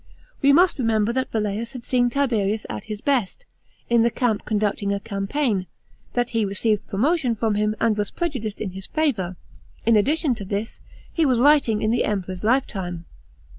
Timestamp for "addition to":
9.95-10.43